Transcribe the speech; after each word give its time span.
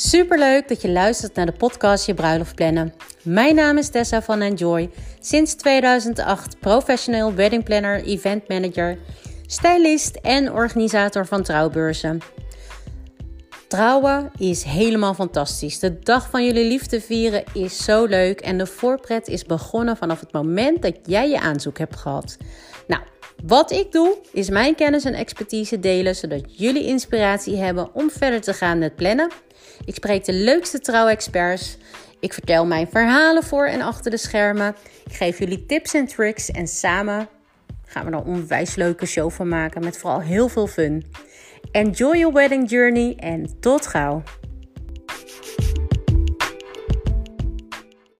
Superleuk 0.00 0.68
dat 0.68 0.82
je 0.82 0.90
luistert 0.90 1.34
naar 1.34 1.46
de 1.46 1.52
podcast 1.52 2.06
Je 2.06 2.14
Bruiloft 2.14 2.54
Plannen. 2.54 2.94
Mijn 3.22 3.54
naam 3.54 3.78
is 3.78 3.88
Tessa 3.88 4.22
van 4.22 4.40
Enjoy. 4.40 4.90
Sinds 5.20 5.54
2008 5.54 6.58
professioneel 6.60 7.34
wedding 7.34 7.64
planner, 7.64 8.04
event 8.04 8.48
manager, 8.48 8.98
stylist 9.46 10.16
en 10.16 10.52
organisator 10.52 11.26
van 11.26 11.42
trouwbeurzen. 11.42 12.20
Trouwen 13.68 14.30
is 14.36 14.62
helemaal 14.62 15.14
fantastisch. 15.14 15.78
De 15.78 15.98
dag 15.98 16.30
van 16.30 16.44
jullie 16.44 16.68
liefde 16.68 17.00
vieren 17.00 17.44
is 17.52 17.84
zo 17.84 18.04
leuk 18.04 18.40
en 18.40 18.58
de 18.58 18.66
voorpret 18.66 19.28
is 19.28 19.44
begonnen 19.44 19.96
vanaf 19.96 20.20
het 20.20 20.32
moment 20.32 20.82
dat 20.82 20.98
jij 21.02 21.28
je 21.28 21.40
aanzoek 21.40 21.78
hebt 21.78 21.96
gehad. 21.96 22.36
Nou, 22.86 23.02
wat 23.46 23.70
ik 23.70 23.92
doe 23.92 24.18
is 24.32 24.50
mijn 24.50 24.74
kennis 24.74 25.04
en 25.04 25.14
expertise 25.14 25.80
delen 25.80 26.14
zodat 26.16 26.58
jullie 26.58 26.84
inspiratie 26.84 27.56
hebben 27.56 27.94
om 27.94 28.10
verder 28.10 28.40
te 28.40 28.54
gaan 28.54 28.78
met 28.78 28.96
plannen. 28.96 29.30
Ik 29.84 29.94
spreek 29.94 30.24
de 30.24 30.32
leukste 30.32 30.80
trouwexperts. 30.80 31.76
Ik 32.20 32.32
vertel 32.32 32.66
mijn 32.66 32.88
verhalen 32.88 33.42
voor 33.42 33.66
en 33.66 33.80
achter 33.80 34.10
de 34.10 34.16
schermen. 34.16 34.76
Ik 35.06 35.14
geef 35.14 35.38
jullie 35.38 35.66
tips 35.66 35.94
en 35.94 36.06
tricks 36.06 36.50
en 36.50 36.66
samen 36.66 37.28
gaan 37.88 38.04
we 38.04 38.10
er 38.10 38.18
een 38.18 38.24
onwijs 38.24 38.74
leuke 38.74 39.06
show 39.06 39.30
van 39.30 39.48
maken 39.48 39.84
met 39.84 39.98
vooral 39.98 40.20
heel 40.20 40.48
veel 40.48 40.66
fun. 40.66 41.04
Enjoy 41.70 42.16
your 42.16 42.34
wedding 42.34 42.70
journey 42.70 43.16
en 43.16 43.60
tot 43.60 43.86
gauw! 43.86 44.22